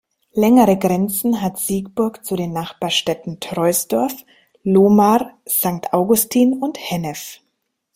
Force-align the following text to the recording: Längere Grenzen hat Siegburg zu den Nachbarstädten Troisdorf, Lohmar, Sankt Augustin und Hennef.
Längere 0.33 0.77
Grenzen 0.79 1.41
hat 1.43 1.59
Siegburg 1.59 2.25
zu 2.25 2.35
den 2.35 2.51
Nachbarstädten 2.53 3.39
Troisdorf, 3.39 4.15
Lohmar, 4.63 5.37
Sankt 5.45 5.93
Augustin 5.93 6.53
und 6.53 6.79
Hennef. 6.79 7.39